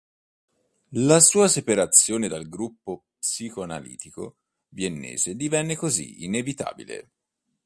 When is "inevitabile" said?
6.23-7.11